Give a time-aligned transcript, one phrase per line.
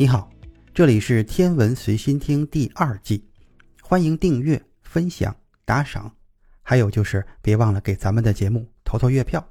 [0.00, 0.32] 你好，
[0.72, 3.28] 这里是《天文随心听》第二季，
[3.82, 5.36] 欢迎订阅、分享、
[5.66, 6.16] 打赏，
[6.62, 9.46] 还有就是别忘了给咱们的节目投投月票。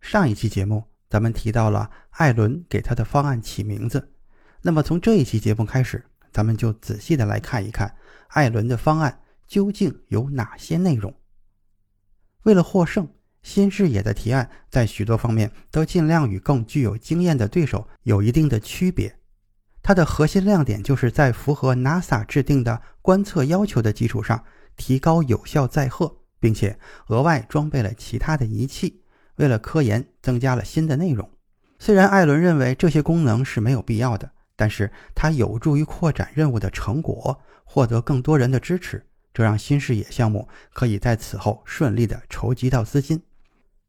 [0.00, 4.12] 上一期节目咱们提到了艾伦给他的方案起名字，
[4.60, 7.94] 那么从这一期节目开始，咱们就仔细的来看一看
[8.30, 11.14] 艾伦的方案究竟有哪些内容。
[12.42, 13.08] 为了获胜。
[13.46, 19.16] 新视野的提案在许多方面都尽量与更具有经验的对手有一定的区别。
[19.84, 24.44] 它的核心亮点就是在符合 NASA 制定的观测要求的基础上，
[24.76, 29.04] 提高有效载荷，并且额外装备了其他的仪器，
[29.36, 31.30] 为了科研增加了新的内容。
[31.78, 43.22] 虽然艾伦认为这些功能是没有必要的，但是它有助于扩展任务的成果，获得更多人的支持，这让新视野项目可以在此后顺利地筹集到资金。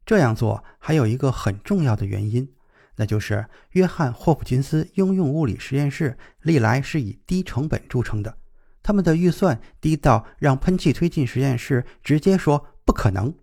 [0.08, 2.48] 这样做还有一个很重要的原因，
[2.96, 8.34] 那就是约翰霍普金斯应用物理实验室历来是以低成本著称的，
[8.82, 13.34] 他们的预算低到让喷气推进实验室直接说不可能。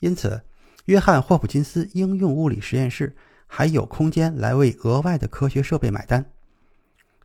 [0.00, 0.42] 因此，
[0.84, 6.22] 约翰霍普金斯应用物理实验室还有空间来为额外的科学设备买单。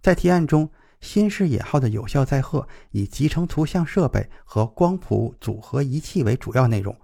[0.01, 0.69] 在提案中，
[1.01, 6.95] 新视野号的有效载荷以集成图像设备和光谱组合仪器为主要内容。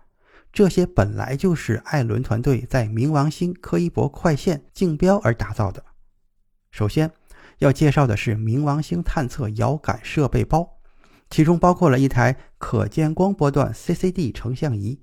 [0.54, 5.84] 这些本来就是艾伦团队在冥王星柯伊伯快线竞标而打造的。
[6.72, 7.10] 首先
[7.60, 10.67] 要介绍的是冥王星探测遥感设备包，
[11.30, 15.00] 其中包括了一台可见光波段 CCD 成像仪、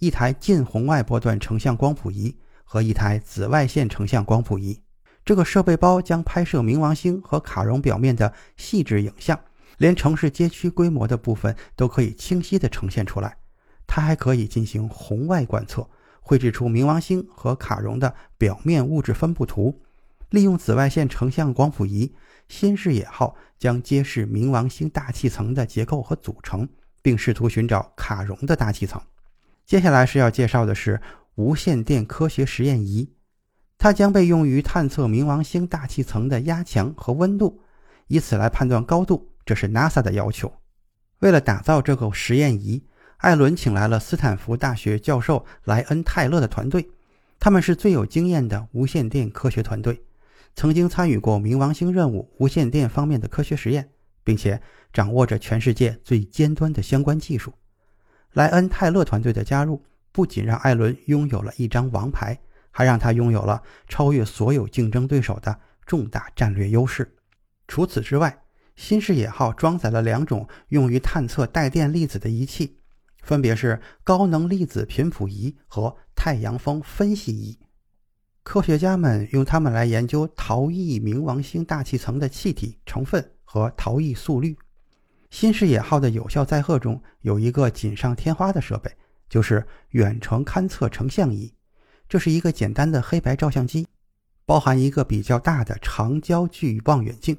[0.00, 4.82] 一台近红外波段成像光谱仪和一台紫外线成像光谱仪。
[5.24, 9.38] 这个设备包将拍摄冥王星和卡戎表面的细致影像，
[9.78, 13.36] 连城市街区规模的部分都可以清晰地呈现出来。
[13.92, 15.84] 它还可以进行红外观测，
[16.20, 19.82] 绘制出冥王星和卡戎的表面物质分布图。
[20.28, 22.14] 利用紫外线成像光谱仪，
[22.46, 26.68] 新视野号将揭示冥王星大气层的结构和组成，
[27.02, 29.02] 并试图寻找卡戎的大气层。
[29.66, 31.00] 接下来是要介绍的是
[31.34, 33.12] 无线电科学实验仪，
[33.76, 37.60] 它将被用于探测冥王星大气层的压强和温度，
[38.06, 39.32] 以此来判断高度。
[39.44, 40.52] 这是 NASA 的要求。
[41.18, 42.84] 为了打造这个实验仪。
[43.20, 46.88] 艾伦请来了斯坦福大学教授莱恩·泰勒的团队，
[47.38, 50.02] 他们是最有经验的无线电科学团队，
[50.54, 53.90] 曾经参与过冥王星任务无线电方面的科学实验，
[54.24, 57.52] 并且掌握着全世界最尖端的相关技术。
[58.32, 62.38] 莱恩·泰勒团队的加入，不仅让艾伦拥有了一张王牌，
[62.70, 65.54] 还让他拥有了超越所有竞争对手的
[65.84, 67.14] 重大战略优势。
[67.68, 68.42] 除此之外，
[68.76, 72.78] 新视野号装载了两种用于探测带电粒子的仪器。
[73.22, 77.58] 分别是高能粒子频谱仪和太阳风分析仪。
[78.42, 84.56] 科学家们用它们来研究逃逸冥王星大气层的气体成分和逃逸速率。
[85.30, 88.90] 新视野号的有效载荷中有一个锦上添花的设备，
[89.28, 91.54] 就是远程勘测成像仪。
[92.08, 93.86] 这是一个简单的黑白照相机，
[94.44, 97.36] 包含一个比较大的长焦距望远镜。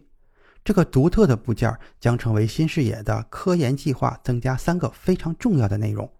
[0.64, 6.12] 这个独特的部件将成为新视野的科研计划增加三个非常重要的内容，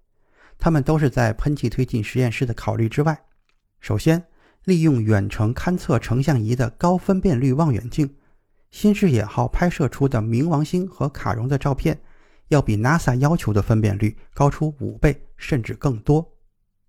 [0.58, 3.24] 它们都是在喷气推进实验室的考虑之外。
[3.80, 4.24] 首先，
[4.64, 8.16] 利用远程勘测成像仪的高分辨率望远镜，
[8.72, 12.02] 新视野号拍摄出的冥王星和卡戎的照片，
[12.48, 16.34] 要比 NASA 要求的分辨率高出五倍甚至更多。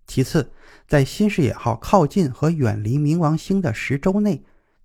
[0.07, 0.51] 其次，
[0.87, 4.43] 在新视野号靠近和远离冥王星的十周内。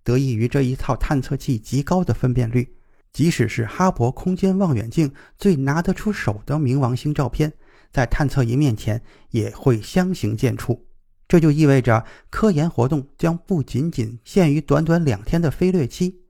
[0.08, 2.66] 得益于这一套探测器极高的分辨率，
[3.12, 7.52] 即使是哈勃空间望远镜最拿得出手的冥王星照片，
[7.92, 9.02] 在探测仪面前
[9.32, 10.80] 也会相形见绌。
[11.28, 16.22] 这就意味着科研活动将不仅仅限于短短两天的飞掠期，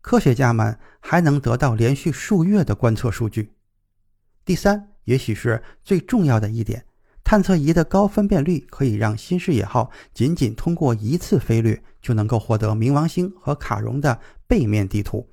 [0.00, 3.52] 科学家们还能得到连续数月的观测数据。
[4.44, 6.84] 第三，也许是最重要的一点。
[7.34, 15.28] 探测仪的高分辨率可以让新视野号仅仅通过一次飞掠就能够获得冥王星和卡戎的背面地图，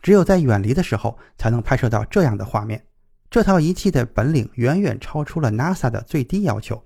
[0.00, 2.80] 只有在远离的时候才能拍摄到这样的画面。
[3.28, 6.80] 这套仪器的本领远远超出了 NASA 的最低要求，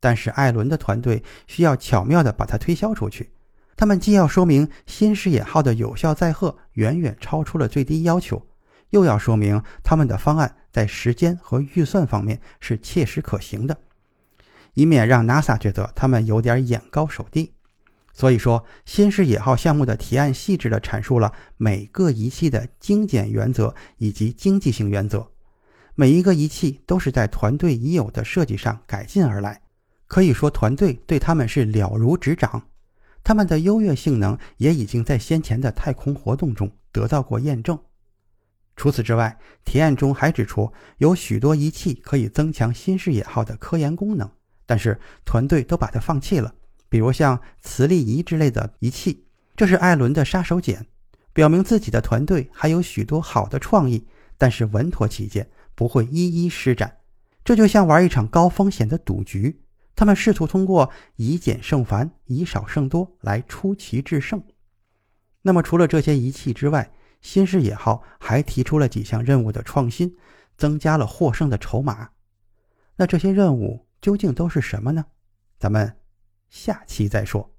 [0.00, 3.30] 但是艾伦的团队需要巧妙地把它推销出去。
[3.76, 8.42] 他们既要说明新视野号的有效载荷远远超出了最低要求，
[8.88, 13.76] 又要说明他们的方案在时间和预算方面是切实可行的，
[14.74, 17.52] 以免让 NASA 觉得他们有点眼高手低。
[18.12, 25.30] 所以说，新视野号项目的提案细致地阐述了每个仪器的精简原则以及经济性原则。
[25.94, 29.60] 每一个仪器都是在团队已有的设计上改进而来，
[30.06, 32.62] 可以说团队对他们是了如指掌。
[33.22, 37.78] 他们的优越性能也已经在先前的太空活动中得到过验证。
[38.74, 44.30] 除此之外，提案中还指出，有许多仪器可以增强新视野号的科研功能，
[44.68, 46.54] 但是团队都把它放弃了。
[46.90, 49.24] 比如像磁力仪之类的仪器，
[49.56, 50.84] 这是艾伦的杀手锏，
[51.32, 54.06] 表明自己的团队还有许多好的创意，
[54.36, 56.98] 但是稳妥起见，不会一一施展。
[57.42, 59.62] 这就像玩一场高风险的赌局。
[59.96, 64.42] 他们试图通过以简胜繁、以少胜多来出奇制胜。
[65.42, 70.14] 那么，除了这些仪器之外，新视野号还提出了几项任务的创新，
[70.56, 72.10] 增加了获胜的筹码。
[72.96, 75.06] 那这些任务究竟都是什么呢？
[75.58, 75.96] 咱们
[76.48, 77.50] 下期再说。